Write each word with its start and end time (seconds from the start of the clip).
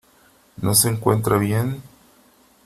¿no 0.57 0.73
se 0.73 0.89
encuentra 0.89 1.37
bien? 1.37 1.83